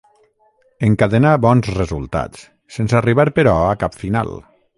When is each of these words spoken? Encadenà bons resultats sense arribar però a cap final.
Encadenà 0.87 1.33
bons 1.47 1.69
resultats 1.75 2.47
sense 2.79 2.99
arribar 3.01 3.27
però 3.37 3.55
a 3.69 3.79
cap 3.85 4.01
final. 4.07 4.35